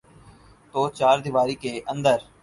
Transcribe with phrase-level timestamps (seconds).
[0.73, 2.17] توچاردیواری کے اندر۔